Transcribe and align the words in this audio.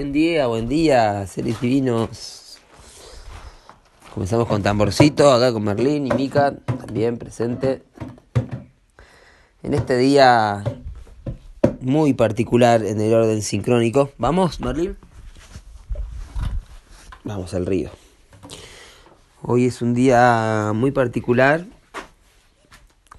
buen 0.00 0.12
día, 0.12 0.46
buen 0.46 0.66
día, 0.66 1.26
seres 1.26 1.60
divinos. 1.60 2.56
Comenzamos 4.14 4.48
con 4.48 4.62
tamborcito, 4.62 5.30
acá 5.30 5.52
con 5.52 5.62
Merlín 5.62 6.06
y 6.06 6.10
Mika, 6.12 6.54
también 6.64 7.18
presente. 7.18 7.82
En 9.62 9.74
este 9.74 9.98
día 9.98 10.64
muy 11.82 12.14
particular 12.14 12.82
en 12.82 12.98
el 12.98 13.12
orden 13.12 13.42
sincrónico. 13.42 14.10
¿Vamos, 14.16 14.58
Merlín? 14.60 14.96
Vamos 17.22 17.52
al 17.52 17.66
río. 17.66 17.90
Hoy 19.42 19.66
es 19.66 19.82
un 19.82 19.92
día 19.92 20.72
muy 20.74 20.92
particular 20.92 21.66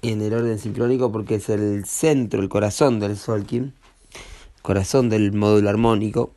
en 0.02 0.20
el 0.20 0.34
orden 0.34 0.58
sincrónico 0.58 1.12
porque 1.12 1.36
es 1.36 1.48
el 1.48 1.84
centro, 1.84 2.42
el 2.42 2.48
corazón 2.48 2.98
del 2.98 3.16
Solkin, 3.16 3.72
corazón 4.62 5.10
del 5.10 5.32
módulo 5.32 5.70
armónico 5.70 6.32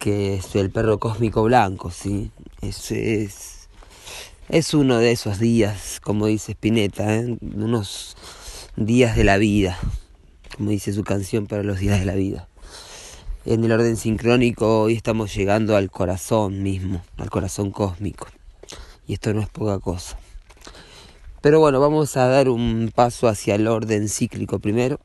que 0.00 0.36
es 0.36 0.56
el 0.56 0.70
perro 0.70 0.98
cósmico 0.98 1.42
blanco, 1.44 1.90
¿sí? 1.90 2.30
Es, 2.62 2.90
es, 2.90 3.68
es 4.48 4.72
uno 4.72 4.96
de 4.96 5.12
esos 5.12 5.38
días, 5.38 6.00
como 6.02 6.26
dice 6.26 6.52
Spinetta, 6.52 7.14
¿eh? 7.16 7.36
unos 7.42 8.16
días 8.76 9.14
de 9.14 9.24
la 9.24 9.36
vida, 9.36 9.78
como 10.56 10.70
dice 10.70 10.94
su 10.94 11.04
canción 11.04 11.46
para 11.46 11.62
los 11.62 11.80
días 11.80 12.00
de 12.00 12.06
la 12.06 12.14
vida. 12.14 12.48
En 13.44 13.62
el 13.62 13.72
orden 13.72 13.98
sincrónico 13.98 14.80
hoy 14.80 14.94
estamos 14.94 15.34
llegando 15.34 15.76
al 15.76 15.90
corazón 15.90 16.62
mismo, 16.62 17.02
al 17.18 17.28
corazón 17.28 17.70
cósmico. 17.70 18.26
Y 19.06 19.12
esto 19.12 19.34
no 19.34 19.42
es 19.42 19.50
poca 19.50 19.80
cosa. 19.80 20.18
Pero 21.42 21.60
bueno, 21.60 21.78
vamos 21.78 22.16
a 22.16 22.26
dar 22.26 22.48
un 22.48 22.90
paso 22.94 23.28
hacia 23.28 23.54
el 23.54 23.68
orden 23.68 24.08
cíclico 24.08 24.60
primero, 24.60 24.98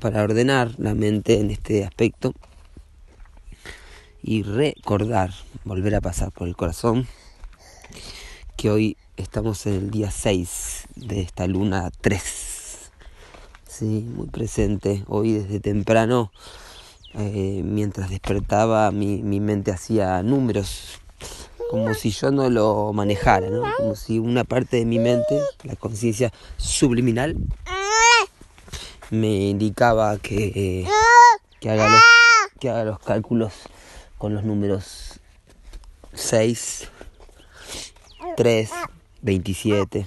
para 0.00 0.22
ordenar 0.22 0.72
la 0.78 0.94
mente 0.94 1.38
en 1.38 1.50
este 1.50 1.84
aspecto 1.84 2.32
y 4.28 4.42
recordar, 4.42 5.32
volver 5.64 5.94
a 5.94 6.02
pasar 6.02 6.30
por 6.32 6.48
el 6.48 6.54
corazón, 6.54 7.08
que 8.58 8.68
hoy 8.68 8.98
estamos 9.16 9.64
en 9.64 9.72
el 9.72 9.90
día 9.90 10.10
6 10.10 10.82
de 10.96 11.22
esta 11.22 11.46
luna 11.46 11.90
3. 12.02 12.90
Sí, 13.66 14.06
muy 14.06 14.26
presente. 14.26 15.02
Hoy 15.08 15.32
desde 15.32 15.60
temprano, 15.60 16.30
eh, 17.14 17.62
mientras 17.64 18.10
despertaba, 18.10 18.90
mi, 18.90 19.22
mi 19.22 19.40
mente 19.40 19.72
hacía 19.72 20.22
números, 20.22 21.00
como 21.70 21.94
si 21.94 22.10
yo 22.10 22.30
no 22.30 22.50
lo 22.50 22.92
manejara, 22.92 23.48
¿no? 23.48 23.62
Como 23.78 23.96
si 23.96 24.18
una 24.18 24.44
parte 24.44 24.76
de 24.76 24.84
mi 24.84 24.98
mente, 24.98 25.40
la 25.62 25.74
conciencia 25.74 26.34
subliminal, 26.58 27.34
me 29.10 29.48
indicaba 29.48 30.18
que, 30.18 30.86
que, 31.60 31.70
haga 31.70 31.88
los, 31.88 32.02
que 32.60 32.68
haga 32.68 32.84
los 32.84 32.98
cálculos 32.98 33.54
con 34.18 34.34
los 34.34 34.44
números 34.44 35.20
6, 36.12 36.88
3, 38.36 38.70
27 39.22 40.06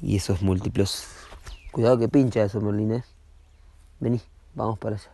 y 0.00 0.16
esos 0.16 0.40
múltiplos. 0.40 1.04
Cuidado 1.72 1.98
que 1.98 2.08
pincha 2.08 2.44
eso, 2.44 2.60
Merlín, 2.60 2.92
¿eh? 2.92 3.04
Vení, 3.98 4.20
vamos 4.54 4.78
para 4.78 4.96
allá. 4.96 5.10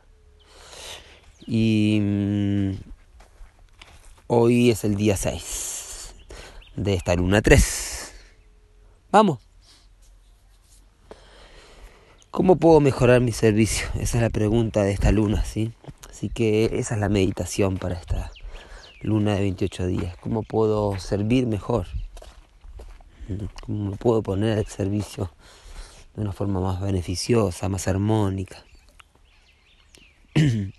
Y 1.46 1.98
mm, 2.02 2.70
hoy 4.26 4.70
es 4.70 4.84
el 4.84 4.96
día 4.96 5.16
6 5.16 6.14
de 6.76 6.94
esta 6.94 7.14
luna 7.14 7.40
3. 7.40 8.12
Vamos. 9.10 9.38
¿Cómo 12.30 12.56
puedo 12.56 12.80
mejorar 12.80 13.20
mi 13.20 13.32
servicio? 13.32 13.88
Esa 13.94 14.18
es 14.18 14.22
la 14.22 14.30
pregunta 14.30 14.82
de 14.82 14.92
esta 14.92 15.10
luna, 15.10 15.44
¿sí? 15.44 15.72
Así 16.10 16.28
que 16.28 16.78
esa 16.78 16.94
es 16.94 17.00
la 17.00 17.08
meditación 17.08 17.78
para 17.78 17.94
esta 17.94 18.32
luna 19.00 19.34
de 19.34 19.42
28 19.42 19.86
días. 19.86 20.16
¿Cómo 20.20 20.42
puedo 20.42 20.98
servir 20.98 21.46
mejor? 21.46 21.86
¿Cómo 23.62 23.92
puedo 23.92 24.22
poner 24.22 24.58
al 24.58 24.66
servicio 24.66 25.30
de 26.16 26.22
una 26.22 26.32
forma 26.32 26.60
más 26.60 26.80
beneficiosa, 26.80 27.68
más 27.68 27.86
armónica? 27.86 28.64
en 30.34 30.72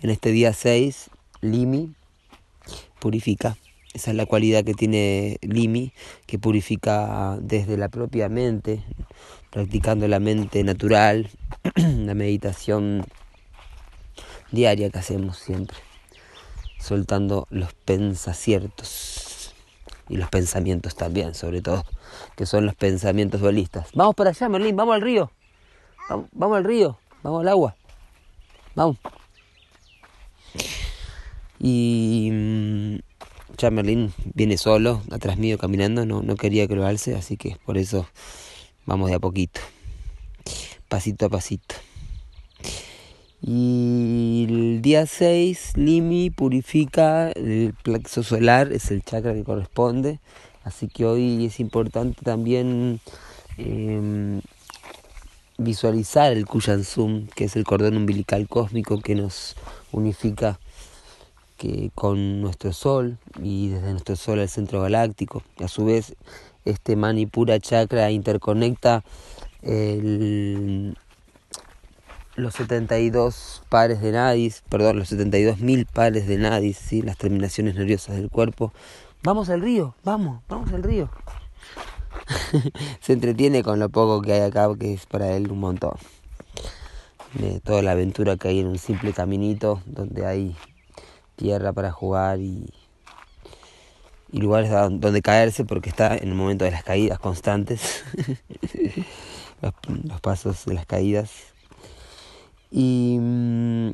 este 0.00 0.32
día 0.32 0.52
6, 0.52 1.10
Limi 1.42 1.94
purifica. 2.98 3.56
Esa 3.94 4.10
es 4.10 4.16
la 4.16 4.26
cualidad 4.26 4.64
que 4.64 4.74
tiene 4.74 5.38
Limi, 5.42 5.92
que 6.26 6.40
purifica 6.40 7.38
desde 7.40 7.76
la 7.76 7.88
propia 7.88 8.28
mente, 8.28 8.82
practicando 9.50 10.08
la 10.08 10.18
mente 10.18 10.64
natural, 10.64 11.30
la 11.76 12.14
meditación 12.14 13.04
diaria 14.52 14.90
que 14.90 14.98
hacemos 14.98 15.38
siempre, 15.38 15.78
soltando 16.78 17.48
los 17.50 17.72
pensaciertos 17.72 19.54
y 20.08 20.16
los 20.16 20.28
pensamientos 20.28 20.94
también, 20.94 21.34
sobre 21.34 21.62
todo, 21.62 21.84
que 22.36 22.46
son 22.46 22.66
los 22.66 22.74
pensamientos 22.74 23.40
dualistas. 23.40 23.88
Vamos 23.94 24.14
para 24.14 24.30
allá, 24.30 24.48
Merlín, 24.48 24.76
vamos 24.76 24.94
al 24.94 25.00
río, 25.00 25.30
vamos, 26.32 26.56
al 26.56 26.64
río, 26.64 26.98
vamos 27.22 27.40
al 27.40 27.48
agua, 27.48 27.76
vamos. 28.74 28.98
Y 31.58 32.28
mm, 32.30 32.96
ya 33.56 33.70
Merlín 33.70 34.12
viene 34.34 34.58
solo, 34.58 35.02
atrás 35.10 35.38
mío 35.38 35.56
caminando, 35.56 36.04
no, 36.04 36.22
no 36.22 36.36
quería 36.36 36.68
que 36.68 36.76
lo 36.76 36.86
alce, 36.86 37.16
así 37.16 37.36
que 37.36 37.56
por 37.64 37.78
eso 37.78 38.06
vamos 38.84 39.08
de 39.08 39.16
a 39.16 39.20
poquito, 39.20 39.60
pasito 40.88 41.26
a 41.26 41.28
pasito. 41.30 41.74
Y 43.44 44.46
el 44.48 44.82
día 44.82 45.04
6, 45.04 45.72
Limi 45.74 46.30
purifica 46.30 47.32
el 47.32 47.74
plexo 47.82 48.22
solar, 48.22 48.72
es 48.72 48.92
el 48.92 49.02
chakra 49.02 49.34
que 49.34 49.42
corresponde. 49.42 50.20
Así 50.62 50.86
que 50.86 51.04
hoy 51.04 51.44
es 51.44 51.58
importante 51.58 52.22
también 52.22 53.00
eh, 53.58 54.40
visualizar 55.58 56.32
el 56.32 56.46
Kuyansum, 56.46 57.26
que 57.34 57.44
es 57.46 57.56
el 57.56 57.64
cordón 57.64 57.96
umbilical 57.96 58.46
cósmico 58.46 59.00
que 59.00 59.16
nos 59.16 59.56
unifica 59.90 60.60
que 61.56 61.90
con 61.96 62.40
nuestro 62.40 62.72
Sol 62.72 63.18
y 63.42 63.70
desde 63.70 63.90
nuestro 63.90 64.14
Sol 64.14 64.38
al 64.38 64.48
centro 64.48 64.82
galáctico. 64.82 65.42
A 65.58 65.66
su 65.66 65.84
vez, 65.84 66.14
este 66.64 66.94
Manipura 66.94 67.58
chakra 67.58 68.12
interconecta 68.12 69.02
el 69.62 70.96
los 72.34 72.54
72 72.54 73.62
pares 73.68 74.00
de 74.00 74.12
nadis, 74.12 74.62
perdón, 74.68 74.98
los 74.98 75.08
72 75.08 75.58
mil 75.58 75.86
pares 75.86 76.26
de 76.26 76.38
nadis, 76.38 76.78
¿sí? 76.78 77.02
las 77.02 77.16
terminaciones 77.18 77.74
nerviosas 77.74 78.16
del 78.16 78.30
cuerpo. 78.30 78.72
Vamos 79.22 79.50
al 79.50 79.60
río, 79.60 79.94
vamos, 80.04 80.42
vamos 80.48 80.72
al 80.72 80.82
río. 80.82 81.10
Se 83.00 83.12
entretiene 83.12 83.62
con 83.62 83.78
lo 83.78 83.88
poco 83.88 84.22
que 84.22 84.32
hay 84.32 84.40
acá, 84.40 84.68
que 84.78 84.94
es 84.94 85.06
para 85.06 85.32
él 85.32 85.50
un 85.50 85.60
montón. 85.60 85.94
De 87.34 87.60
toda 87.60 87.82
la 87.82 87.92
aventura 87.92 88.36
que 88.36 88.48
hay 88.48 88.60
en 88.60 88.66
un 88.66 88.78
simple 88.78 89.12
caminito 89.12 89.82
donde 89.86 90.26
hay 90.26 90.56
tierra 91.36 91.72
para 91.72 91.90
jugar 91.90 92.40
y 92.40 92.72
lugares 94.32 94.70
donde 94.70 95.22
caerse 95.22 95.64
porque 95.64 95.90
está 95.90 96.16
en 96.16 96.28
el 96.28 96.34
momento 96.34 96.64
de 96.64 96.70
las 96.70 96.84
caídas 96.84 97.18
constantes. 97.18 98.04
los 99.86 100.20
pasos 100.20 100.64
de 100.64 100.74
las 100.74 100.86
caídas 100.86 101.51
y 102.72 103.18
mm, 103.20 103.90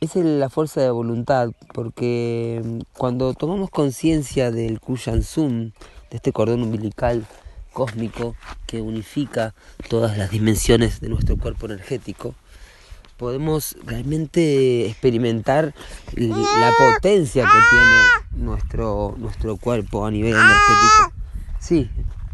es 0.00 0.14
la 0.14 0.50
fuerza 0.50 0.82
de 0.82 0.90
voluntad, 0.90 1.50
porque 1.72 2.60
mm, 2.62 2.80
cuando 2.92 3.32
tomamos 3.32 3.70
conciencia 3.70 4.50
del 4.50 4.78
Kuyansum, 4.78 5.72
de 6.10 6.16
este 6.16 6.32
cordón 6.32 6.62
umbilical 6.62 7.26
cósmico 7.72 8.36
que 8.66 8.80
unifica 8.80 9.54
todas 9.88 10.16
las 10.18 10.30
dimensiones 10.30 11.00
de 11.00 11.08
nuestro 11.08 11.36
cuerpo 11.36 11.66
energético, 11.66 12.34
podemos 13.16 13.76
realmente 13.84 14.86
experimentar 14.86 15.74
la 16.14 16.70
potencia 16.78 17.44
que 17.44 17.58
tiene 17.70 18.44
nuestro, 18.44 19.14
nuestro 19.16 19.56
cuerpo 19.56 20.04
a 20.04 20.10
nivel 20.10 20.32
energético. 20.32 21.12
Sí, 21.58 21.90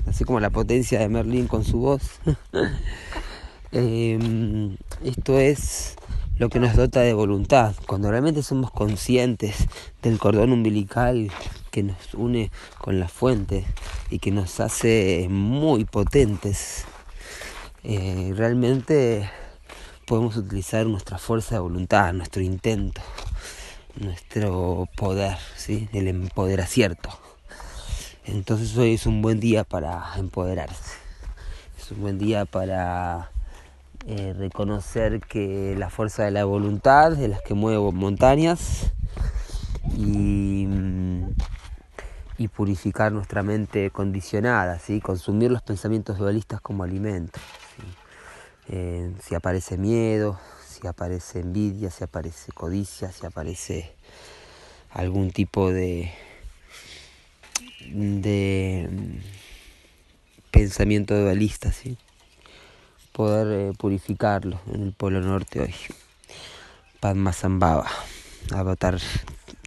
así 0.09 0.25
como 0.25 0.41
la 0.41 0.51
potencia 0.51 0.99
de 0.99 1.09
Merlín 1.09 1.47
con 1.47 1.65
su 1.65 1.79
voz. 1.79 2.03
Em, 3.75 4.77
esto 5.03 5.39
es 5.39 5.97
lo 6.37 6.51
que 6.51 6.61
nos 6.61 6.77
dota 6.77 7.01
de 7.01 7.15
voluntad. 7.15 7.75
Cuando 7.87 8.11
realmente 8.11 8.43
somos 8.43 8.71
conscientes 8.71 9.67
del 10.03 10.19
cordón 10.19 10.53
umbilical 10.53 11.31
que 11.71 11.83
nos 11.83 12.13
une 12.13 12.51
con 12.79 13.01
la 13.01 13.09
fuente 13.09 13.65
y 14.11 14.19
que 14.19 14.31
nos 14.31 14.61
hace 14.61 15.27
muy 15.31 15.87
potentes, 15.87 16.85
eh, 17.83 18.35
realmente 18.37 19.31
podemos 20.07 20.37
utilizar 20.37 20.85
nuestra 20.85 21.17
fuerza 21.17 21.55
de 21.55 21.63
voluntad, 21.63 22.13
nuestro 22.13 22.43
intento, 22.43 23.01
nuestro 23.97 24.87
poder, 24.97 25.39
¿sí? 25.57 25.89
el 25.95 26.09
empoderacierto. 26.09 27.09
Entonces 28.27 28.77
hoy 28.77 28.93
es 28.95 29.07
un 29.07 29.23
buen 29.23 29.41
día 29.41 29.65
para 29.65 30.13
empoderarse. 30.19 30.93
Es 31.81 31.91
un 31.91 32.03
buen 32.03 32.19
día 32.19 32.45
para 32.45 33.32
eh, 34.07 34.35
reconocer 34.37 35.21
que 35.21 35.77
la 35.79 35.89
fuerza 35.89 36.25
de 36.25 36.33
la 36.33 36.45
voluntad 36.45 37.13
es 37.21 37.31
la 37.31 37.39
que 37.39 37.55
mueve 37.55 37.93
montañas 37.93 38.91
y, 39.97 40.67
y 42.37 42.49
purificar 42.49 43.13
nuestra 43.13 43.45
mente 43.45 43.91
condicionada, 43.91 44.81
¿sí? 44.81 45.01
consumir 45.01 45.53
los 45.53 45.63
pensamientos 45.63 46.19
dualistas 46.19 46.61
como 46.61 46.83
alimento. 46.83 47.39
Eh, 48.69 49.13
si 49.23 49.35
aparece 49.37 49.79
miedo, 49.79 50.39
si 50.67 50.87
aparece 50.87 51.41
envidia, 51.41 51.91
si 51.91 52.03
aparece 52.03 52.51
codicia, 52.53 53.13
si 53.13 53.25
aparece 53.25 53.93
algún 54.91 55.31
tipo 55.31 55.71
de, 55.71 56.13
de 57.93 58.89
pensamiento 60.51 61.17
dualista, 61.21 61.71
¿sí? 61.71 61.97
Poder 63.13 63.47
eh, 63.53 63.73
purificarlo 63.77 64.61
en 64.73 64.83
el 64.83 64.93
Polo 64.93 65.21
Norte 65.21 65.61
hoy. 65.61 65.75
Padma 67.01 67.33
Sambhava, 67.33 67.89
avatar 68.53 68.99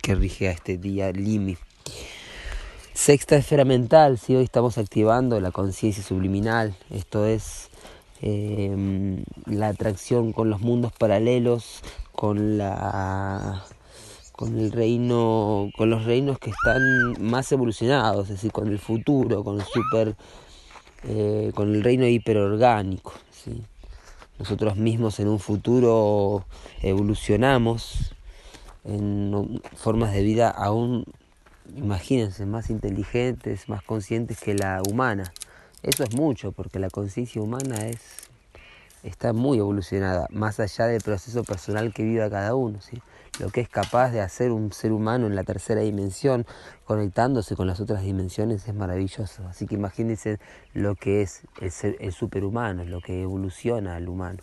que 0.01 0.15
rige 0.15 0.49
a 0.49 0.51
este 0.51 0.77
día 0.77 1.11
Limi. 1.11 1.57
Sexta 2.93 3.35
esfera 3.35 3.65
mental, 3.65 4.17
si 4.17 4.35
hoy 4.35 4.43
estamos 4.45 4.77
activando 4.77 5.39
la 5.39 5.51
conciencia 5.51 6.01
subliminal, 6.01 6.75
esto 6.89 7.25
es 7.25 7.69
em, 8.21 9.23
la 9.45 9.67
atracción 9.67 10.31
con 10.31 10.49
los 10.49 10.61
mundos 10.61 10.93
paralelos, 10.93 11.81
con 12.13 12.57
la 12.57 13.65
con 14.31 14.57
el 14.59 14.71
reino, 14.71 15.69
con 15.77 15.89
los 15.89 16.05
reinos 16.05 16.39
que 16.39 16.49
están 16.49 16.81
más 17.19 17.51
evolucionados, 17.51 18.25
es 18.25 18.35
decir, 18.35 18.51
con 18.51 18.67
el 18.67 18.79
futuro, 18.79 19.43
con 19.43 19.59
el 19.59 19.65
super, 19.65 20.15
eh, 21.03 21.51
con 21.55 21.73
el 21.73 21.83
reino 21.83 22.05
hiperorgánico. 22.05 23.13
Nosotros 24.37 24.75
mismos 24.75 25.19
en 25.19 25.29
un 25.29 25.39
futuro 25.39 26.45
evolucionamos 26.81 28.13
en 28.83 29.61
formas 29.75 30.13
de 30.13 30.23
vida 30.23 30.49
aún, 30.49 31.05
imagínense, 31.75 32.45
más 32.45 32.69
inteligentes, 32.69 33.67
más 33.69 33.81
conscientes 33.81 34.39
que 34.39 34.53
la 34.53 34.81
humana. 34.89 35.33
Eso 35.83 36.03
es 36.03 36.13
mucho, 36.15 36.51
porque 36.51 36.79
la 36.79 36.89
conciencia 36.89 37.41
humana 37.41 37.87
es, 37.87 38.24
está 39.05 39.33
muy 39.33 39.59
evolucionada, 39.59 40.27
más 40.31 40.59
allá 40.59 40.87
del 40.87 41.01
proceso 41.01 41.43
personal 41.43 41.93
que 41.93 42.03
viva 42.03 42.29
cada 42.29 42.55
uno. 42.55 42.81
¿sí? 42.81 43.01
Lo 43.39 43.49
que 43.49 43.61
es 43.61 43.69
capaz 43.69 44.11
de 44.11 44.21
hacer 44.21 44.51
un 44.51 44.71
ser 44.71 44.91
humano 44.91 45.27
en 45.27 45.35
la 45.35 45.43
tercera 45.43 45.81
dimensión, 45.81 46.45
conectándose 46.85 47.55
con 47.55 47.67
las 47.67 47.79
otras 47.79 48.01
dimensiones, 48.01 48.67
es 48.67 48.73
maravilloso. 48.73 49.47
Así 49.47 49.67
que 49.67 49.75
imagínense 49.75 50.39
lo 50.73 50.95
que 50.95 51.21
es 51.21 51.41
el, 51.61 51.71
ser, 51.71 51.97
el 51.99 52.13
superhumano, 52.13 52.83
lo 52.83 53.01
que 53.01 53.21
evoluciona 53.21 53.95
al 53.95 54.09
humano. 54.09 54.39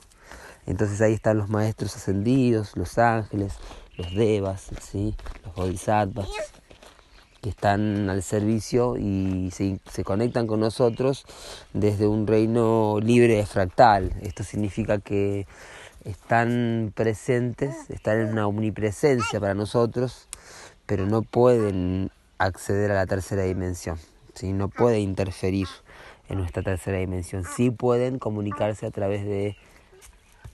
Entonces 0.66 1.00
ahí 1.00 1.14
están 1.14 1.38
los 1.38 1.48
maestros 1.48 1.96
ascendidos, 1.96 2.76
los 2.76 2.96
ángeles, 2.98 3.54
los 3.96 4.14
devas, 4.14 4.70
¿sí? 4.80 5.16
los 5.44 5.54
bodhisattvas, 5.54 6.28
que 7.42 7.50
están 7.50 8.08
al 8.08 8.22
servicio 8.22 8.96
y 8.96 9.50
se, 9.52 9.80
se, 9.90 10.04
conectan 10.04 10.46
con 10.46 10.60
nosotros 10.60 11.26
desde 11.72 12.06
un 12.06 12.26
reino 12.26 13.00
libre 13.02 13.44
fractal. 13.44 14.12
Esto 14.22 14.44
significa 14.44 14.98
que 14.98 15.46
están 16.04 16.92
presentes, 16.94 17.90
están 17.90 18.20
en 18.20 18.28
una 18.28 18.46
omnipresencia 18.46 19.40
para 19.40 19.54
nosotros, 19.54 20.28
pero 20.86 21.06
no 21.06 21.22
pueden 21.22 22.10
acceder 22.38 22.92
a 22.92 22.94
la 22.94 23.06
tercera 23.06 23.42
dimensión, 23.42 23.98
¿sí? 24.34 24.52
no 24.52 24.68
pueden 24.68 25.00
interferir 25.00 25.66
en 26.28 26.38
nuestra 26.38 26.62
tercera 26.62 26.98
dimensión. 26.98 27.44
Sí 27.44 27.70
pueden 27.70 28.18
comunicarse 28.18 28.86
a 28.86 28.90
través 28.90 29.24
de 29.24 29.56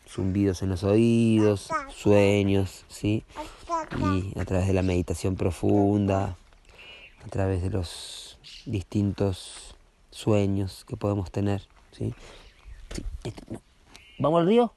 zumbidos 0.09 0.63
en 0.63 0.71
los 0.71 0.85
oídos, 0.85 1.69
sueños, 1.89 2.85
¿sí? 2.89 3.25
Y 4.01 4.39
a 4.39 4.45
través 4.45 4.67
de 4.67 4.73
la 4.73 4.83
meditación 4.83 5.37
profunda, 5.37 6.37
a 7.29 7.31
través 7.31 7.61
de 7.61 7.69
los 7.69 8.39
distintos 8.65 9.77
sueños 10.11 10.87
que 10.89 10.97
podemos 10.97 11.31
tener, 11.31 11.61
¿sí? 11.93 12.15
Este, 13.23 13.43
¿Vamos 14.19 14.41
al 14.41 14.47
río? 14.47 14.73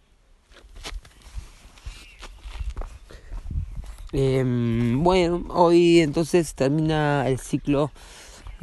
Em, 4.12 5.02
bueno, 5.02 5.46
hoy 5.48 6.02
entonces 6.02 6.54
termina 6.54 7.26
el 7.30 7.40
ciclo 7.40 7.90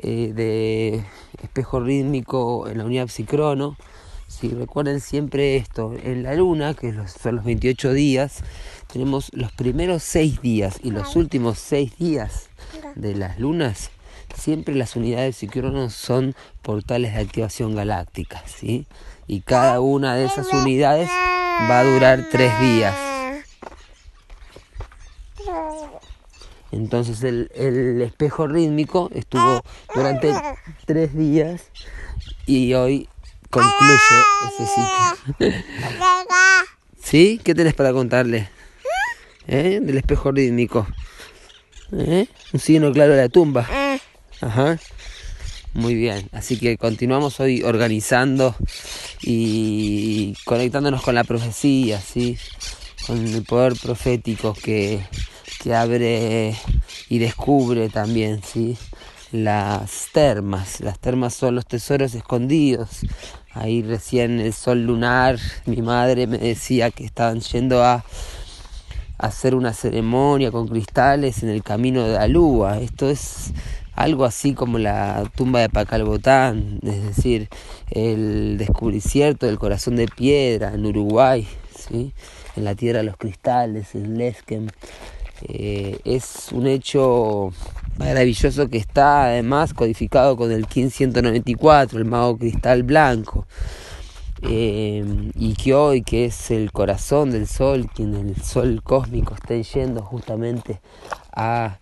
eh, 0.02 0.34
de 0.34 1.02
espejo 1.42 1.80
rítmico 1.80 2.68
en 2.68 2.76
la 2.76 2.84
unidad 2.84 3.08
psicrono. 3.08 3.78
Si 4.26 4.50
recuerden 4.50 5.00
siempre 5.00 5.56
esto, 5.56 5.94
en 6.02 6.24
la 6.24 6.34
luna, 6.34 6.74
que 6.74 6.92
son 7.06 7.36
los 7.36 7.44
28 7.46 7.94
días, 7.94 8.44
tenemos 8.92 9.30
los 9.32 9.50
primeros 9.52 10.02
6 10.02 10.42
días 10.42 10.78
y 10.82 10.90
los 10.90 11.16
últimos 11.16 11.58
6 11.58 11.96
días 11.96 12.50
de 12.94 13.14
las 13.14 13.38
lunas, 13.38 13.90
siempre 14.34 14.74
las 14.74 14.96
unidades 14.96 15.36
psicronos 15.36 15.94
son 15.94 16.34
portales 16.62 17.14
de 17.14 17.20
activación 17.20 17.74
galáctica, 17.74 18.42
¿sí? 18.46 18.86
Y 19.26 19.40
cada 19.40 19.80
una 19.80 20.14
de 20.14 20.24
esas 20.24 20.52
unidades 20.52 21.08
va 21.10 21.80
a 21.80 21.84
durar 21.84 22.26
3 22.30 22.60
días. 22.60 22.94
Entonces 26.70 27.22
el, 27.22 27.50
el 27.54 28.02
espejo 28.02 28.46
rítmico 28.46 29.10
estuvo 29.14 29.62
durante 29.94 30.34
3 30.86 31.16
días 31.16 31.70
y 32.46 32.74
hoy 32.74 33.08
concluye 33.50 33.96
ese 34.48 34.66
ciclo. 34.66 35.50
¿Sí? 37.02 37.40
¿Qué 37.42 37.54
tenés 37.54 37.74
para 37.74 37.92
contarle? 37.92 38.50
¿Eh? 39.46 39.80
Del 39.82 39.96
espejo 39.96 40.30
rítmico. 40.30 40.86
¿Eh? 41.92 42.26
Un 42.52 42.60
signo 42.60 42.92
claro 42.92 43.12
de 43.12 43.22
la 43.22 43.28
tumba. 43.28 43.68
Ajá. 44.40 44.78
Muy 45.74 45.94
bien. 45.94 46.28
Así 46.32 46.58
que 46.58 46.76
continuamos 46.76 47.40
hoy 47.40 47.62
organizando 47.62 48.54
y 49.22 50.34
conectándonos 50.44 51.02
con 51.02 51.14
la 51.14 51.24
profecía, 51.24 52.00
¿sí? 52.00 52.38
Con 53.06 53.26
el 53.26 53.42
poder 53.44 53.74
profético 53.74 54.54
que, 54.54 55.00
que 55.62 55.74
abre 55.74 56.56
y 57.08 57.18
descubre 57.18 57.88
también, 57.88 58.42
¿sí? 58.42 58.76
Las 59.32 60.08
termas. 60.12 60.80
Las 60.80 60.98
termas 60.98 61.34
son 61.34 61.54
los 61.54 61.66
tesoros 61.66 62.14
escondidos 62.14 63.02
Ahí 63.58 63.82
recién 63.82 64.38
el 64.38 64.52
sol 64.52 64.84
lunar, 64.84 65.36
mi 65.66 65.82
madre 65.82 66.28
me 66.28 66.38
decía 66.38 66.92
que 66.92 67.04
estaban 67.04 67.40
yendo 67.40 67.82
a, 67.82 68.04
hacer 69.18 69.54
una 69.54 69.72
ceremonia 69.72 70.50
con 70.50 70.68
cristales 70.68 71.42
en 71.42 71.48
el 71.50 71.62
camino 71.62 72.06
de 72.06 72.16
Alúa. 72.16 72.78
Esto 72.78 73.10
es 73.10 73.52
algo 73.94 74.24
así 74.24 74.54
como 74.54 74.78
la 74.78 75.28
tumba 75.34 75.60
de 75.60 75.68
Pacalbotán, 75.68 76.78
es 76.84 77.02
decir, 77.02 77.48
el 77.90 78.56
descubrimiento 78.56 79.46
del 79.46 79.58
corazón 79.58 79.96
de 79.96 80.06
piedra 80.06 80.72
en 80.72 80.86
Uruguay, 80.86 81.46
¿sí? 81.76 82.12
en 82.54 82.64
la 82.64 82.76
tierra 82.76 83.00
de 83.00 83.04
los 83.04 83.16
cristales, 83.16 83.96
en 83.96 84.16
Lesquem. 84.16 84.68
Eh, 85.42 85.98
es 86.04 86.48
un 86.52 86.66
hecho 86.66 87.52
maravilloso 87.96 88.68
que 88.68 88.78
está 88.78 89.26
además 89.26 89.74
codificado 89.74 90.36
con 90.36 90.52
el 90.52 90.60
1594, 90.60 91.98
el 91.98 92.04
mago 92.04 92.38
cristal 92.38 92.84
blanco. 92.84 93.46
Eh, 94.42 95.04
y 95.34 95.54
que 95.54 95.74
hoy, 95.74 96.02
que 96.02 96.26
es 96.26 96.50
el 96.50 96.70
corazón 96.70 97.30
del 97.30 97.48
sol, 97.48 97.88
quien 97.92 98.14
el 98.14 98.36
sol 98.36 98.82
cósmico 98.82 99.34
está 99.34 99.56
yendo 99.56 100.02
justamente 100.02 100.80
a, 101.32 101.78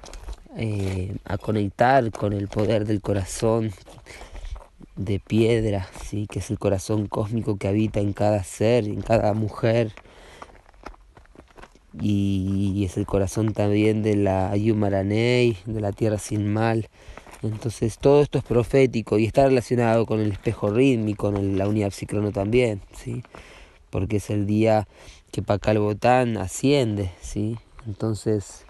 eh, 0.57 1.17
a 1.25 1.37
conectar 1.37 2.11
con 2.13 2.33
el 2.33 2.49
poder 2.49 2.87
del 2.87 3.03
corazón 3.03 3.73
de 4.97 5.21
piedra, 5.21 5.87
¿sí? 6.05 6.27
que 6.27 6.39
es 6.39 6.51
el 6.51 6.59
corazón 6.59 7.09
cósmico 7.09 7.59
que 7.59 7.69
habita 7.69 8.01
en 8.01 8.15
cada 8.15 8.43
ser, 8.43 8.85
en 8.85 9.03
cada 9.03 9.35
mujer, 9.35 9.93
y 12.01 12.85
es 12.85 12.97
el 12.97 13.07
corazón 13.07 13.53
también 13.53 14.03
de 14.03 14.17
la 14.17 14.57
Yumaranei, 14.57 15.57
de 15.67 15.81
la 15.81 15.93
tierra 15.93 16.19
sin 16.19 16.53
mal. 16.53 16.89
Entonces 17.47 17.99
todo 17.99 18.23
esto 18.23 18.39
es 18.39 18.45
profético 18.45 19.19
y 19.19 19.25
está 19.25 19.47
relacionado 19.47 20.07
con 20.07 20.21
el 20.21 20.33
espejo 20.33 20.71
rítmico, 20.71 21.33
con 21.33 21.59
la 21.59 21.69
unidad 21.69 21.91
psicrono 21.91 22.33
también, 22.33 22.81
¿sí? 22.93 23.23
porque 23.91 24.17
es 24.17 24.31
el 24.31 24.47
día 24.47 24.87
que 25.31 25.43
Pacal 25.43 25.79
Botán 25.79 26.37
asciende, 26.37 27.11
¿sí? 27.21 27.59
entonces 27.87 28.65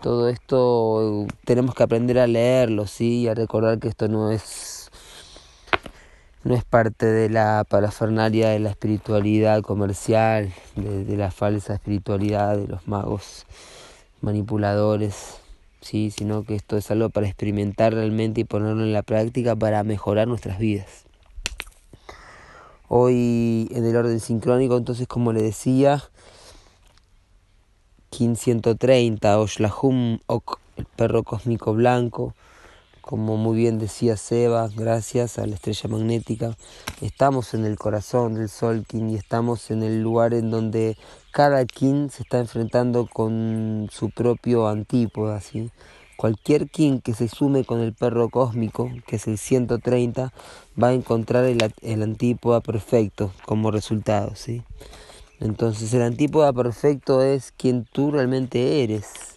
todo 0.00 0.28
esto 0.28 1.26
tenemos 1.44 1.74
que 1.74 1.82
aprender 1.82 2.18
a 2.18 2.26
leerlo, 2.26 2.86
¿sí? 2.86 3.22
y 3.22 3.28
a 3.28 3.34
recordar 3.34 3.78
que 3.78 3.88
esto 3.88 4.08
no 4.08 4.30
es 4.30 4.80
no 6.42 6.54
es 6.54 6.64
parte 6.64 7.06
de 7.06 7.28
la 7.28 7.64
parafernalia 7.68 8.48
de 8.48 8.60
la 8.60 8.70
espiritualidad 8.70 9.60
comercial, 9.60 10.52
de, 10.74 11.16
la 11.16 11.30
falsa 11.30 11.74
espiritualidad 11.74 12.56
de 12.56 12.66
los 12.66 12.88
magos 12.88 13.44
manipuladores, 14.22 15.39
sí, 15.80 16.10
sino 16.10 16.44
que 16.44 16.54
esto 16.54 16.76
es 16.76 16.90
algo 16.90 17.10
para 17.10 17.26
experimentar 17.26 17.94
realmente 17.94 18.42
y 18.42 18.44
ponerlo 18.44 18.82
en 18.82 18.92
la 18.92 19.02
práctica 19.02 19.56
para 19.56 19.82
mejorar 19.84 20.28
nuestras 20.28 20.58
vidas. 20.58 21.04
Hoy 22.88 23.68
en 23.72 23.86
el 23.86 23.94
orden 23.96 24.20
sincrónico, 24.20 24.76
entonces 24.76 25.06
como 25.06 25.32
le 25.32 25.42
decía, 25.42 26.02
1530, 28.10 29.38
Oshlahum 29.38 30.18
Ok, 30.26 30.58
el 30.76 30.86
perro 30.86 31.22
cósmico 31.22 31.72
blanco, 31.72 32.34
como 33.00 33.36
muy 33.36 33.56
bien 33.56 33.78
decía 33.78 34.16
Seba, 34.16 34.68
gracias 34.74 35.38
a 35.38 35.46
la 35.46 35.54
estrella 35.54 35.88
magnética, 35.88 36.56
estamos 37.00 37.54
en 37.54 37.64
el 37.64 37.76
corazón 37.76 38.34
del 38.34 38.48
Sol 38.48 38.84
King 38.86 39.10
y 39.10 39.14
estamos 39.16 39.70
en 39.70 39.82
el 39.82 40.02
lugar 40.02 40.34
en 40.34 40.50
donde 40.50 40.96
cada 41.32 41.64
King 41.64 42.08
se 42.08 42.22
está 42.22 42.38
enfrentando 42.38 43.06
con 43.06 43.88
su 43.92 44.10
propio 44.10 44.68
antípoda, 44.68 45.40
¿sí? 45.40 45.70
Cualquier 46.16 46.68
king 46.68 47.00
que 47.00 47.14
se 47.14 47.28
sume 47.28 47.64
con 47.64 47.80
el 47.80 47.94
perro 47.94 48.28
cósmico, 48.28 48.90
que 49.06 49.16
es 49.16 49.26
el 49.26 49.38
130, 49.38 50.34
va 50.80 50.88
a 50.88 50.92
encontrar 50.92 51.44
el, 51.46 51.72
el 51.80 52.02
antípoda 52.02 52.60
perfecto 52.60 53.32
como 53.46 53.70
resultado, 53.70 54.36
¿sí? 54.36 54.62
Entonces 55.40 55.94
el 55.94 56.02
antípoda 56.02 56.52
perfecto 56.52 57.22
es 57.22 57.52
quien 57.56 57.86
tú 57.90 58.10
realmente 58.10 58.84
eres. 58.84 59.29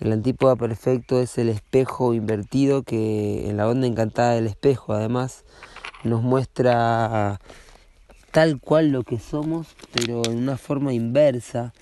El 0.00 0.12
antípoda 0.12 0.56
perfecto 0.56 1.20
es 1.20 1.38
el 1.38 1.48
espejo 1.48 2.14
invertido 2.14 2.82
que 2.82 3.48
en 3.48 3.56
la 3.56 3.68
onda 3.68 3.86
encantada 3.86 4.32
del 4.32 4.46
espejo 4.46 4.92
además 4.92 5.44
nos 6.02 6.22
muestra 6.22 7.40
tal 8.32 8.60
cual 8.60 8.90
lo 8.90 9.04
que 9.04 9.20
somos, 9.20 9.68
pero 9.92 10.24
en 10.26 10.38
una 10.38 10.56
forma 10.56 10.92
inversa 10.92 11.72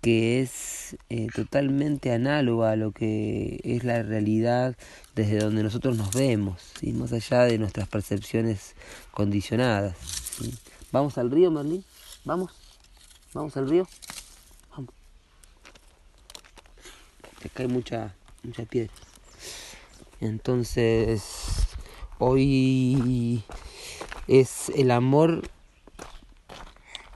que 0.00 0.40
es 0.40 0.96
eh, 1.08 1.26
totalmente 1.34 2.12
análoga 2.12 2.70
a 2.70 2.76
lo 2.76 2.92
que 2.92 3.58
es 3.64 3.82
la 3.82 4.04
realidad 4.04 4.76
desde 5.16 5.38
donde 5.38 5.64
nosotros 5.64 5.96
nos 5.96 6.14
vemos, 6.14 6.62
¿sí? 6.78 6.92
más 6.92 7.12
allá 7.12 7.42
de 7.42 7.58
nuestras 7.58 7.88
percepciones 7.88 8.76
condicionadas. 9.10 9.96
¿Vamos 10.92 11.18
al 11.18 11.32
río, 11.32 11.50
Merlín? 11.50 11.84
¿Vamos? 12.24 12.52
¿Vamos 13.34 13.56
al 13.56 13.68
río? 13.68 13.88
Vamos. 14.70 14.94
Acá 17.44 17.62
hay 17.62 17.68
mucha, 17.68 18.14
mucha 18.42 18.64
piedra. 18.64 18.92
Entonces, 20.20 21.22
hoy 22.18 23.44
es 24.26 24.70
el 24.70 24.90
amor 24.90 25.42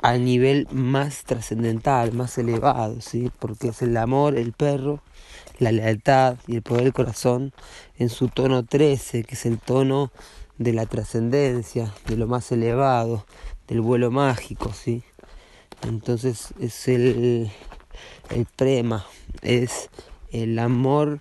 al 0.02 0.24
nivel 0.24 0.66
más 0.70 1.24
trascendental, 1.24 2.12
más 2.12 2.38
elevado, 2.38 3.00
¿sí? 3.00 3.30
porque 3.38 3.68
es 3.68 3.82
el 3.82 3.96
amor, 3.96 4.36
el 4.36 4.52
perro, 4.52 5.02
la 5.58 5.72
lealtad 5.72 6.36
y 6.46 6.56
el 6.56 6.62
poder 6.62 6.84
del 6.84 6.92
corazón 6.92 7.52
en 7.98 8.08
su 8.08 8.28
tono 8.28 8.64
13, 8.64 9.24
que 9.24 9.34
es 9.34 9.46
el 9.46 9.58
tono 9.58 10.10
de 10.58 10.72
la 10.72 10.86
trascendencia, 10.86 11.92
de 12.06 12.16
lo 12.16 12.26
más 12.26 12.50
elevado, 12.52 13.26
del 13.68 13.80
vuelo 13.80 14.10
mágico, 14.10 14.72
¿sí? 14.72 15.02
Entonces 15.82 16.48
es 16.60 16.88
el, 16.88 17.50
el 18.30 18.46
prema, 18.56 19.06
es 19.42 19.90
el 20.30 20.58
amor 20.58 21.20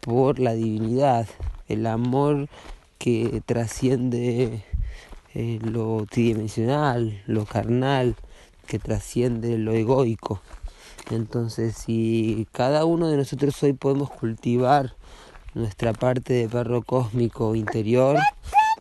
por 0.00 0.38
la 0.38 0.54
divinidad, 0.54 1.26
el 1.68 1.86
amor 1.86 2.48
que 2.98 3.42
trasciende 3.46 4.64
eh, 5.34 5.58
lo 5.62 6.06
tridimensional, 6.10 7.22
lo 7.26 7.44
carnal, 7.44 8.16
que 8.66 8.78
trasciende 8.78 9.58
lo 9.58 9.72
egoico. 9.72 10.42
Entonces, 11.10 11.76
si 11.76 12.46
cada 12.52 12.84
uno 12.84 13.08
de 13.08 13.16
nosotros 13.16 13.60
hoy 13.62 13.72
podemos 13.72 14.10
cultivar 14.10 14.94
nuestra 15.54 15.92
parte 15.92 16.34
de 16.34 16.48
perro 16.48 16.82
cósmico 16.82 17.54
interior, 17.54 18.18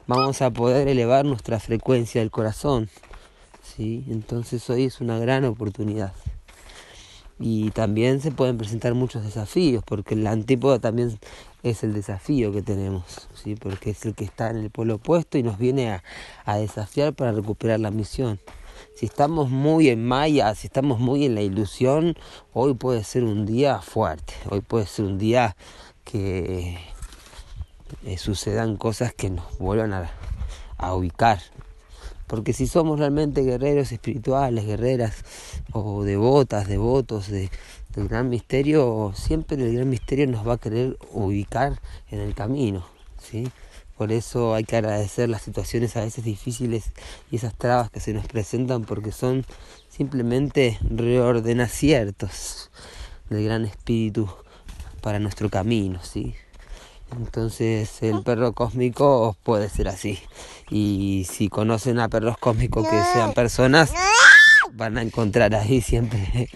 vamos 0.05 0.41
a 0.41 0.51
poder 0.51 0.87
elevar 0.87 1.25
nuestra 1.25 1.59
frecuencia 1.59 2.21
del 2.21 2.31
corazón. 2.31 2.89
¿sí? 3.63 4.05
Entonces 4.09 4.69
hoy 4.69 4.85
es 4.85 5.01
una 5.01 5.17
gran 5.19 5.45
oportunidad. 5.45 6.13
Y 7.39 7.71
también 7.71 8.19
se 8.19 8.31
pueden 8.31 8.57
presentar 8.57 8.93
muchos 8.93 9.23
desafíos, 9.23 9.81
porque 9.85 10.15
la 10.15 10.31
antípoda 10.31 10.79
también 10.79 11.17
es 11.63 11.83
el 11.83 11.93
desafío 11.93 12.51
que 12.51 12.61
tenemos, 12.61 13.29
¿sí? 13.33 13.55
porque 13.55 13.91
es 13.91 14.05
el 14.05 14.13
que 14.13 14.25
está 14.25 14.49
en 14.49 14.57
el 14.57 14.69
polo 14.69 14.95
opuesto 14.95 15.37
y 15.37 15.43
nos 15.43 15.57
viene 15.57 15.91
a, 15.91 16.03
a 16.45 16.57
desafiar 16.57 17.13
para 17.13 17.31
recuperar 17.31 17.79
la 17.79 17.91
misión. 17.91 18.39
Si 18.95 19.05
estamos 19.05 19.49
muy 19.49 19.89
en 19.89 20.05
Maya, 20.05 20.53
si 20.55 20.67
estamos 20.67 20.99
muy 20.99 21.25
en 21.25 21.35
la 21.35 21.41
ilusión, 21.41 22.15
hoy 22.53 22.73
puede 22.73 23.03
ser 23.05 23.23
un 23.23 23.45
día 23.45 23.81
fuerte, 23.81 24.33
hoy 24.49 24.59
puede 24.61 24.85
ser 24.85 25.05
un 25.05 25.17
día 25.17 25.55
que 26.03 26.77
eh, 28.03 28.17
sucedan 28.17 28.75
cosas 28.75 29.13
que 29.13 29.29
nos 29.29 29.57
vuelvan 29.57 29.93
a 30.77 30.93
ubicar 30.93 31.39
porque 32.29 32.53
si 32.53 32.67
somos 32.67 32.99
realmente 32.99 33.41
guerreros 33.41 33.91
espirituales, 33.91 34.63
guerreras 34.63 35.25
o 35.73 36.03
devotas, 36.03 36.67
devotos 36.67 37.27
de, 37.27 37.49
del 37.95 38.07
gran 38.07 38.29
misterio, 38.29 39.11
siempre 39.15 39.57
el 39.57 39.73
gran 39.73 39.89
misterio 39.89 40.27
nos 40.27 40.47
va 40.47 40.53
a 40.53 40.57
querer 40.57 40.95
ubicar 41.11 41.81
en 42.11 42.19
el 42.19 42.35
camino. 42.35 42.85
¿sí? 43.19 43.49
Por 43.97 44.11
eso 44.11 44.53
hay 44.53 44.63
que 44.63 44.77
agradecer 44.77 45.27
las 45.27 45.41
situaciones 45.41 45.97
a 45.97 46.01
veces 46.01 46.23
difíciles 46.23 46.91
y 47.31 47.37
esas 47.37 47.55
trabas 47.55 47.89
que 47.89 47.99
se 47.99 48.13
nos 48.13 48.27
presentan 48.27 48.83
porque 48.83 49.11
son 49.11 49.43
simplemente 49.89 50.77
reordenaciertos 50.81 52.69
del 53.31 53.43
gran 53.43 53.65
espíritu 53.65 54.29
para 55.01 55.17
nuestro 55.17 55.49
camino. 55.49 55.99
¿sí? 56.03 56.35
Entonces 57.17 58.01
el 58.03 58.23
perro 58.23 58.53
cósmico 58.53 59.35
puede 59.43 59.69
ser 59.69 59.87
así. 59.87 60.19
Y 60.69 61.25
si 61.29 61.49
conocen 61.49 61.99
a 61.99 62.09
perros 62.09 62.37
cósmicos 62.37 62.87
que 62.87 63.01
sean 63.13 63.33
personas, 63.33 63.93
van 64.73 64.97
a 64.97 65.01
encontrar 65.01 65.55
ahí 65.55 65.81
siempre 65.81 66.49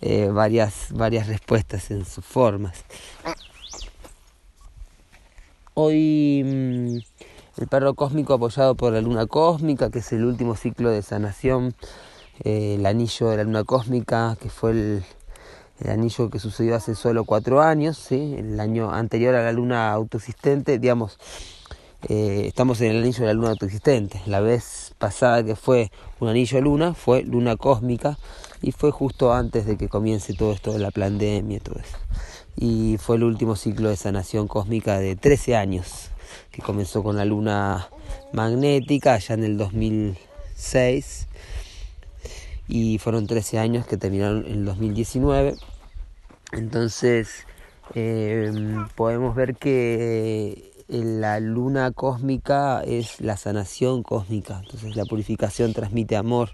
eh, 0.00 0.28
varias, 0.28 0.88
varias 0.92 1.26
respuestas 1.26 1.90
en 1.90 2.04
sus 2.04 2.24
formas. 2.24 2.84
Hoy 5.74 6.42
mm, 6.44 6.96
el 7.60 7.68
perro 7.68 7.94
cósmico 7.94 8.34
apoyado 8.34 8.74
por 8.74 8.92
la 8.92 9.00
luna 9.00 9.26
cósmica, 9.26 9.90
que 9.90 9.98
es 9.98 10.12
el 10.12 10.24
último 10.24 10.56
ciclo 10.56 10.90
de 10.90 11.02
sanación, 11.02 11.74
eh, 12.44 12.76
el 12.78 12.86
anillo 12.86 13.28
de 13.28 13.38
la 13.38 13.44
luna 13.44 13.64
cósmica, 13.64 14.36
que 14.40 14.48
fue 14.48 14.70
el, 14.70 15.04
el 15.80 15.90
anillo 15.90 16.30
que 16.30 16.38
sucedió 16.38 16.74
hace 16.74 16.94
solo 16.94 17.24
cuatro 17.24 17.60
años, 17.60 17.98
¿sí? 17.98 18.34
el 18.38 18.58
año 18.60 18.90
anterior 18.92 19.34
a 19.34 19.42
la 19.42 19.52
luna 19.52 19.92
autoexistente, 19.92 20.78
digamos, 20.78 21.18
eh, 22.08 22.44
estamos 22.46 22.80
en 22.80 22.92
el 22.92 23.02
anillo 23.02 23.20
de 23.20 23.26
la 23.26 23.34
luna 23.34 23.50
autoexistente. 23.50 24.20
La 24.26 24.40
vez 24.40 24.94
pasada 24.98 25.44
que 25.44 25.56
fue 25.56 25.90
un 26.20 26.28
anillo 26.28 26.60
luna 26.60 26.94
fue 26.94 27.22
luna 27.22 27.56
cósmica 27.56 28.18
y 28.62 28.72
fue 28.72 28.90
justo 28.90 29.32
antes 29.32 29.66
de 29.66 29.76
que 29.76 29.88
comience 29.88 30.34
todo 30.34 30.52
esto 30.52 30.72
de 30.72 30.78
la 30.78 30.90
pandemia 30.90 31.58
y 31.58 31.60
todo 31.60 31.78
eso. 31.78 31.98
Y 32.56 32.96
fue 32.98 33.16
el 33.16 33.24
último 33.24 33.56
ciclo 33.56 33.90
de 33.90 33.96
sanación 33.96 34.48
cósmica 34.48 34.98
de 34.98 35.14
13 35.14 35.56
años, 35.56 36.10
que 36.50 36.62
comenzó 36.62 37.02
con 37.02 37.16
la 37.16 37.24
luna 37.24 37.88
magnética 38.32 39.14
allá 39.14 39.34
en 39.34 39.44
el 39.44 39.58
2006 39.58 41.26
y 42.68 42.98
fueron 42.98 43.26
13 43.26 43.58
años 43.58 43.86
que 43.86 43.96
terminaron 43.96 44.44
en 44.46 44.52
el 44.52 44.64
2019. 44.64 45.56
Entonces 46.52 47.46
eh, 47.94 48.52
podemos 48.94 49.34
ver 49.34 49.56
que 49.56 50.72
la 50.88 51.40
luna 51.40 51.90
cósmica 51.90 52.82
es 52.84 53.20
la 53.20 53.36
sanación 53.36 54.02
cósmica, 54.02 54.60
entonces 54.62 54.96
la 54.96 55.04
purificación 55.04 55.72
transmite 55.72 56.16
amor. 56.16 56.50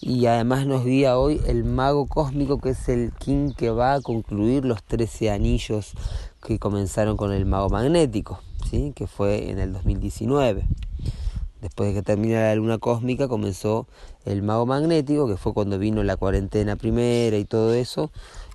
Y 0.00 0.26
además 0.26 0.66
nos 0.66 0.84
guía 0.84 1.16
hoy 1.16 1.40
el 1.46 1.64
mago 1.64 2.06
cósmico 2.06 2.58
que 2.58 2.70
es 2.70 2.88
el 2.88 3.12
king 3.12 3.52
que 3.56 3.70
va 3.70 3.94
a 3.94 4.00
concluir 4.02 4.64
los 4.64 4.82
13 4.82 5.30
anillos 5.30 5.92
que 6.42 6.58
comenzaron 6.58 7.16
con 7.16 7.32
el 7.32 7.46
mago 7.46 7.70
magnético, 7.70 8.40
¿sí? 8.70 8.92
que 8.94 9.06
fue 9.06 9.50
en 9.50 9.58
el 9.58 9.72
2019. 9.72 10.64
Después 11.64 11.88
de 11.88 11.94
que 11.94 12.02
termina 12.02 12.42
la 12.42 12.54
luna 12.56 12.76
cósmica 12.76 13.26
comenzó 13.26 13.86
el 14.26 14.42
mago 14.42 14.66
magnético, 14.66 15.26
que 15.26 15.38
fue 15.38 15.54
cuando 15.54 15.78
vino 15.78 16.02
la 16.02 16.18
cuarentena 16.18 16.76
primera 16.76 17.38
y 17.38 17.46
todo 17.46 17.72
eso. 17.72 18.10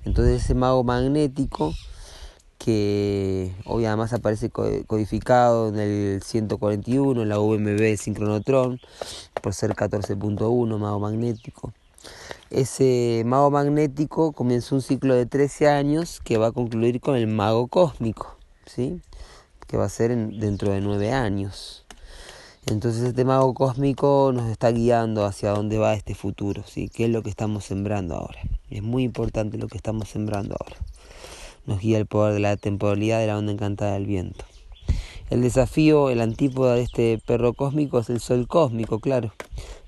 Entonces 0.05 0.43
ese 0.43 0.53
mago 0.53 0.83
magnético, 0.83 1.73
que 2.59 3.51
hoy 3.65 3.85
además 3.85 4.13
aparece 4.13 4.51
codificado 4.51 5.69
en 5.69 5.79
el 5.79 6.21
141, 6.21 7.23
en 7.23 7.29
la 7.29 7.39
UMB 7.39 7.97
sincronotron, 7.97 8.79
por 9.41 9.55
ser 9.55 9.73
14.1, 9.73 10.77
mago 10.77 10.99
magnético. 10.99 11.73
Ese 12.51 13.23
mago 13.25 13.49
magnético 13.49 14.33
comenzó 14.33 14.75
un 14.75 14.83
ciclo 14.83 15.15
de 15.15 15.25
13 15.25 15.67
años 15.67 16.21
que 16.23 16.37
va 16.37 16.49
a 16.49 16.51
concluir 16.51 17.01
con 17.01 17.15
el 17.15 17.25
mago 17.25 17.69
cósmico, 17.69 18.37
¿sí? 18.67 19.01
que 19.65 19.77
va 19.77 19.85
a 19.85 19.89
ser 19.89 20.15
dentro 20.15 20.71
de 20.71 20.81
9 20.81 21.11
años. 21.11 21.87
Entonces 22.67 23.03
este 23.03 23.25
mago 23.25 23.53
cósmico 23.53 24.31
nos 24.33 24.49
está 24.49 24.71
guiando 24.71 25.25
hacia 25.25 25.51
dónde 25.51 25.77
va 25.77 25.93
este 25.93 26.13
futuro, 26.13 26.63
¿sí? 26.65 26.89
¿Qué 26.89 27.05
es 27.05 27.09
lo 27.09 27.23
que 27.23 27.29
estamos 27.29 27.65
sembrando 27.65 28.15
ahora? 28.15 28.39
Es 28.69 28.83
muy 28.83 29.03
importante 29.03 29.57
lo 29.57 29.67
que 29.67 29.77
estamos 29.77 30.09
sembrando 30.09 30.55
ahora. 30.59 30.75
Nos 31.65 31.79
guía 31.79 31.97
el 31.97 32.05
poder 32.05 32.33
de 32.33 32.39
la 32.41 32.57
temporalidad 32.57 33.19
de 33.19 33.27
la 33.27 33.37
onda 33.37 33.51
encantada 33.51 33.93
del 33.93 34.05
viento. 34.05 34.45
El 35.29 35.41
desafío, 35.41 36.09
el 36.09 36.21
antípoda 36.21 36.75
de 36.75 36.81
este 36.81 37.19
perro 37.25 37.53
cósmico 37.53 37.99
es 37.99 38.09
el 38.09 38.19
sol 38.19 38.47
cósmico, 38.47 38.99
claro, 38.99 39.31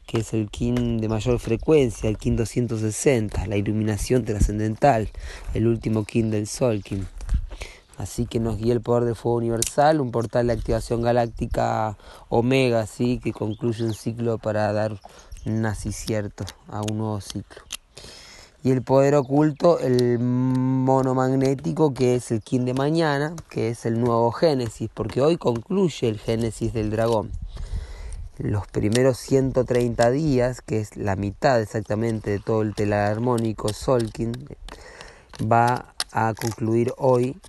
que 0.05 0.19
es 0.19 0.33
el 0.33 0.49
kin 0.49 0.99
de 0.99 1.09
mayor 1.09 1.39
frecuencia, 1.39 2.09
el 2.09 2.17
kin 2.17 2.35
260, 2.35 3.47
la 3.47 3.57
iluminación 3.57 4.23
trascendental, 4.23 5.09
el 5.53 5.67
último 5.67 6.05
kin 6.05 6.31
del 6.31 6.47
sol, 6.47 6.83
kin. 6.83 7.07
Así 8.01 8.25
que 8.25 8.39
nos 8.39 8.57
guía 8.57 8.73
el 8.73 8.81
poder 8.81 9.03
del 9.03 9.15
fuego 9.15 9.37
universal, 9.37 10.01
un 10.01 10.09
portal 10.09 10.47
de 10.47 10.53
activación 10.53 11.03
galáctica 11.03 11.99
omega, 12.29 12.87
¿sí? 12.87 13.19
que 13.19 13.31
concluye 13.31 13.85
un 13.85 13.93
ciclo 13.93 14.39
para 14.39 14.73
dar 14.73 14.99
nacicierto 15.45 16.43
a 16.67 16.81
un 16.81 16.97
nuevo 16.97 17.21
ciclo. 17.21 17.61
Y 18.63 18.71
el 18.71 18.81
poder 18.81 19.13
oculto, 19.13 19.77
el 19.77 20.17
monomagnético, 20.17 21.93
que 21.93 22.15
es 22.15 22.31
el 22.31 22.41
kin 22.41 22.65
de 22.65 22.73
mañana, 22.73 23.35
que 23.51 23.69
es 23.69 23.85
el 23.85 24.01
nuevo 24.01 24.31
Génesis, 24.31 24.89
porque 24.91 25.21
hoy 25.21 25.37
concluye 25.37 26.09
el 26.09 26.17
Génesis 26.17 26.73
del 26.73 26.89
dragón. 26.89 27.29
Los 28.39 28.65
primeros 28.65 29.19
130 29.19 30.09
días, 30.09 30.61
que 30.61 30.79
es 30.79 30.97
la 30.97 31.15
mitad 31.15 31.61
exactamente 31.61 32.31
de 32.31 32.39
todo 32.39 32.63
el 32.63 32.73
telar 32.73 33.11
armónico 33.11 33.71
Solkin, 33.71 34.33
va 35.39 35.93
a 36.11 36.33
concluir 36.33 36.93
hoy 36.97 37.39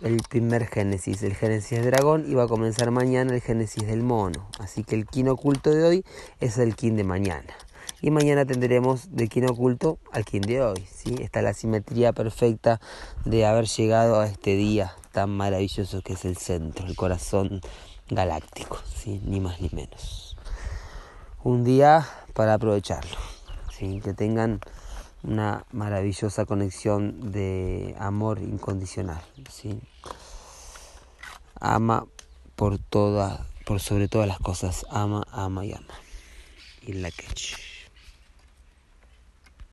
el 0.00 0.22
primer 0.28 0.66
Génesis, 0.66 1.22
el 1.22 1.34
Génesis 1.34 1.78
del 1.78 1.90
dragón, 1.90 2.24
y 2.30 2.34
va 2.34 2.44
a 2.44 2.48
comenzar 2.48 2.90
mañana 2.90 3.34
el 3.34 3.40
Génesis 3.40 3.86
del 3.86 4.02
mono. 4.02 4.48
Así 4.58 4.84
que 4.84 4.94
el 4.94 5.06
kin 5.06 5.28
oculto 5.28 5.70
de 5.70 5.84
hoy 5.84 6.04
es 6.40 6.58
el 6.58 6.76
kin 6.76 6.96
de 6.96 7.04
mañana. 7.04 7.54
Y 8.00 8.10
mañana 8.10 8.44
tendremos 8.44 9.16
del 9.16 9.28
kin 9.28 9.48
oculto 9.48 9.98
al 10.12 10.24
kin 10.24 10.42
de 10.42 10.62
hoy. 10.62 10.86
¿sí? 10.92 11.16
Está 11.20 11.42
la 11.42 11.52
simetría 11.52 12.12
perfecta 12.12 12.80
de 13.24 13.44
haber 13.44 13.66
llegado 13.66 14.20
a 14.20 14.26
este 14.26 14.54
día 14.54 14.94
tan 15.10 15.30
maravilloso 15.30 16.00
que 16.02 16.12
es 16.12 16.24
el 16.24 16.36
centro, 16.36 16.86
el 16.86 16.94
corazón 16.94 17.60
galáctico, 18.08 18.78
¿sí? 18.94 19.20
ni 19.24 19.40
más 19.40 19.60
ni 19.60 19.70
menos. 19.72 20.36
Un 21.42 21.64
día 21.64 22.06
para 22.34 22.54
aprovecharlo. 22.54 23.18
¿sí? 23.76 24.00
Que 24.00 24.14
tengan 24.14 24.60
una 25.22 25.64
maravillosa 25.72 26.46
conexión 26.46 27.32
de 27.32 27.94
amor 27.98 28.40
incondicional. 28.40 29.22
¿sí? 29.50 29.80
Ama 31.60 32.06
por 32.56 32.78
todas, 32.78 33.40
por 33.64 33.80
sobre 33.80 34.08
todas 34.08 34.28
las 34.28 34.38
cosas, 34.38 34.86
ama, 34.90 35.26
ama 35.30 35.64
y 35.64 35.72
ama. 35.72 35.94
Y 36.82 36.94
la 36.94 37.10
quech. 37.10 37.67